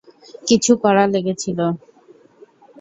[0.47, 1.59] কিছু কড়া লেগেছিল।